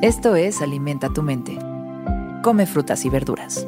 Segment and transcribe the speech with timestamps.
[0.00, 1.58] Esto es Alimenta tu mente.
[2.44, 3.66] Come frutas y verduras.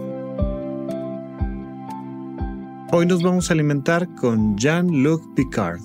[2.92, 5.80] Hoy nos vamos a alimentar con Jean-Luc Picard.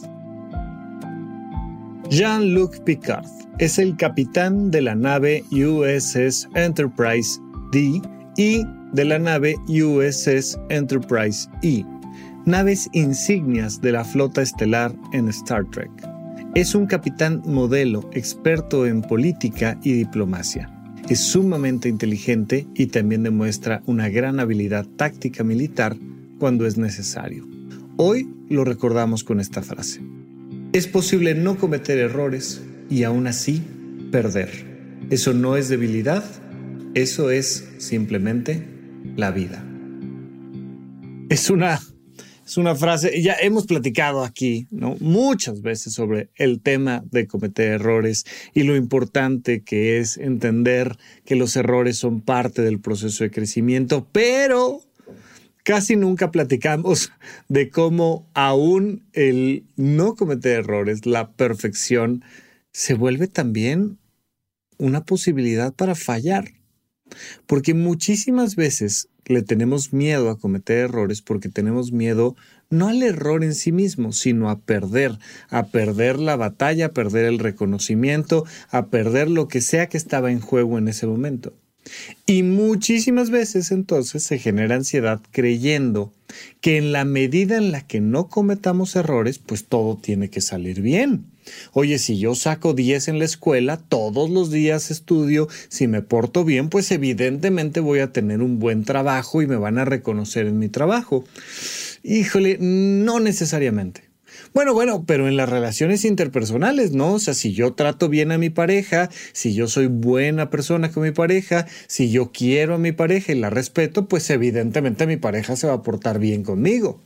[2.11, 3.25] Jean-Luc Picard
[3.57, 7.41] es el capitán de la nave USS Enterprise
[7.71, 7.99] D
[8.37, 11.83] y de la nave USS Enterprise E,
[12.45, 15.89] naves insignias de la flota estelar en Star Trek.
[16.55, 20.71] Es un capitán modelo, experto en política y diplomacia.
[21.09, 25.97] Es sumamente inteligente y también demuestra una gran habilidad táctica militar
[26.39, 27.45] cuando es necesario.
[27.97, 29.99] Hoy lo recordamos con esta frase.
[30.71, 33.61] Es posible no cometer errores y aún así
[34.09, 34.49] perder.
[35.09, 36.23] Eso no es debilidad,
[36.93, 38.65] eso es simplemente
[39.17, 39.61] la vida.
[41.27, 41.81] Es una
[42.45, 44.95] es una frase, ya hemos platicado aquí ¿no?
[44.99, 51.35] muchas veces sobre el tema de cometer errores y lo importante que es entender que
[51.35, 54.81] los errores son parte del proceso de crecimiento, pero
[55.63, 57.11] casi nunca platicamos
[57.49, 62.23] de cómo aún el no cometer errores, la perfección,
[62.71, 63.97] se vuelve también
[64.77, 66.51] una posibilidad para fallar.
[67.47, 72.35] Porque muchísimas veces le tenemos miedo a cometer errores porque tenemos miedo
[72.69, 75.17] no al error en sí mismo, sino a perder,
[75.49, 80.31] a perder la batalla, a perder el reconocimiento, a perder lo que sea que estaba
[80.31, 81.53] en juego en ese momento.
[82.25, 86.11] Y muchísimas veces entonces se genera ansiedad creyendo
[86.59, 90.81] que en la medida en la que no cometamos errores, pues todo tiene que salir
[90.81, 91.25] bien.
[91.73, 96.43] Oye, si yo saco 10 en la escuela, todos los días estudio, si me porto
[96.43, 100.59] bien, pues evidentemente voy a tener un buen trabajo y me van a reconocer en
[100.59, 101.25] mi trabajo.
[102.03, 104.03] Híjole, no necesariamente.
[104.53, 107.13] Bueno, bueno, pero en las relaciones interpersonales, ¿no?
[107.13, 111.03] O sea, si yo trato bien a mi pareja, si yo soy buena persona con
[111.03, 115.55] mi pareja, si yo quiero a mi pareja y la respeto, pues evidentemente mi pareja
[115.55, 117.01] se va a portar bien conmigo.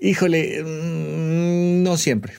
[0.00, 2.34] Híjole, mm, no siempre.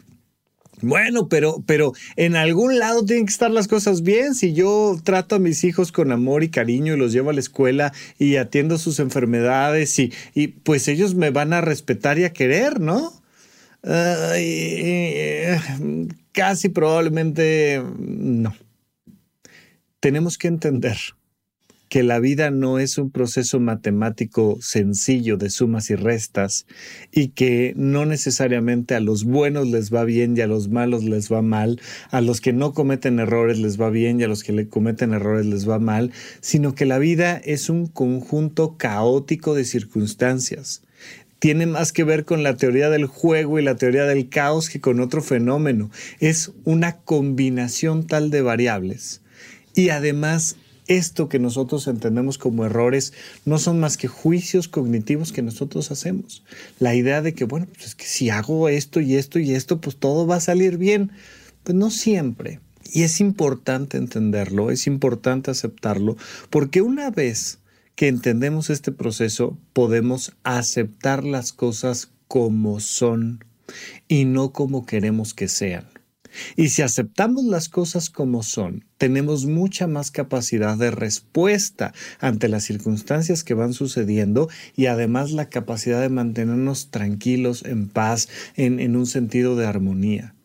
[0.81, 4.35] Bueno, pero, pero en algún lado tienen que estar las cosas bien.
[4.35, 7.39] Si yo trato a mis hijos con amor y cariño y los llevo a la
[7.39, 12.33] escuela y atiendo sus enfermedades y, y pues ellos me van a respetar y a
[12.33, 13.13] querer, ¿no?
[16.31, 18.53] casi probablemente no.
[19.99, 20.97] Tenemos que entender
[21.91, 26.65] que la vida no es un proceso matemático sencillo de sumas y restas
[27.11, 31.29] y que no necesariamente a los buenos les va bien y a los malos les
[31.29, 34.53] va mal, a los que no cometen errores les va bien y a los que
[34.53, 39.65] le cometen errores les va mal, sino que la vida es un conjunto caótico de
[39.65, 40.83] circunstancias
[41.39, 44.79] tiene más que ver con la teoría del juego y la teoría del caos que
[44.79, 45.89] con otro fenómeno.
[46.19, 49.21] Es una combinación tal de variables.
[49.73, 50.55] Y además
[50.87, 53.13] esto que nosotros entendemos como errores
[53.45, 56.43] no son más que juicios cognitivos que nosotros hacemos.
[56.79, 59.79] La idea de que, bueno, pues es que si hago esto y esto y esto,
[59.79, 61.11] pues todo va a salir bien.
[61.63, 62.59] Pues no siempre.
[62.91, 66.17] Y es importante entenderlo, es importante aceptarlo,
[66.49, 67.59] porque una vez
[67.95, 73.45] que entendemos este proceso, podemos aceptar las cosas como son
[74.07, 75.85] y no como queremos que sean.
[76.55, 82.63] Y si aceptamos las cosas como son, tenemos mucha más capacidad de respuesta ante las
[82.63, 88.95] circunstancias que van sucediendo y además la capacidad de mantenernos tranquilos, en paz, en, en
[88.95, 90.35] un sentido de armonía.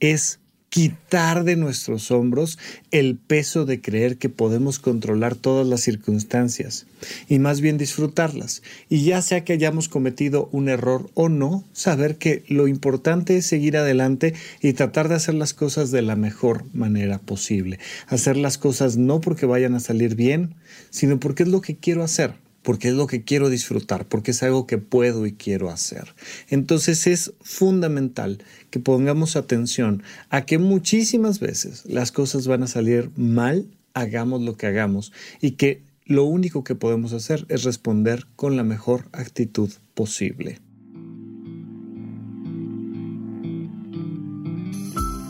[0.00, 2.58] Es quitar de nuestros hombros
[2.90, 6.86] el peso de creer que podemos controlar todas las circunstancias
[7.28, 8.62] y más bien disfrutarlas.
[8.88, 13.46] Y ya sea que hayamos cometido un error o no, saber que lo importante es
[13.46, 17.78] seguir adelante y tratar de hacer las cosas de la mejor manera posible.
[18.08, 20.54] Hacer las cosas no porque vayan a salir bien,
[20.90, 24.42] sino porque es lo que quiero hacer porque es lo que quiero disfrutar, porque es
[24.42, 26.16] algo que puedo y quiero hacer.
[26.48, 33.12] Entonces es fundamental que pongamos atención a que muchísimas veces las cosas van a salir
[33.14, 38.56] mal, hagamos lo que hagamos, y que lo único que podemos hacer es responder con
[38.56, 40.58] la mejor actitud posible.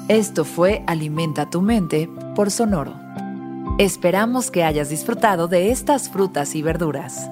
[0.08, 3.05] Esto fue Alimenta tu mente por Sonoro.
[3.78, 7.31] Esperamos que hayas disfrutado de estas frutas y verduras.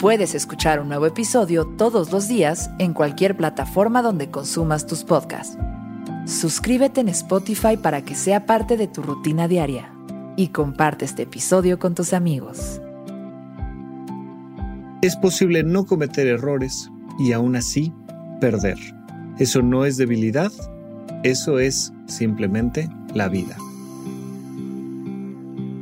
[0.00, 5.58] Puedes escuchar un nuevo episodio todos los días en cualquier plataforma donde consumas tus podcasts.
[6.24, 9.92] Suscríbete en Spotify para que sea parte de tu rutina diaria
[10.36, 12.80] y comparte este episodio con tus amigos.
[15.02, 17.92] Es posible no cometer errores y aún así
[18.40, 18.78] perder.
[19.38, 20.50] Eso no es debilidad,
[21.24, 23.58] eso es simplemente la vida.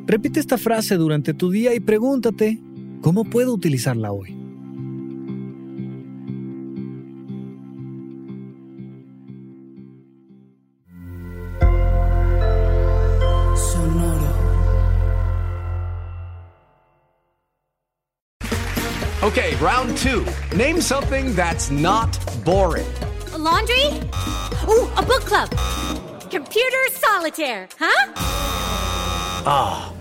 [0.07, 2.61] Repite esta frase durante tu día y pregúntate,
[3.03, 4.37] ¿cómo puedo utilizarla hoy?
[13.57, 14.33] Sonoro.
[19.23, 20.25] Okay, round two.
[20.57, 22.87] Name something that's not boring.
[23.35, 23.87] A laundry?
[24.69, 25.51] Ooh, a book club.
[26.31, 28.13] Computer solitaire, huh?
[29.49, 29.93] Ah,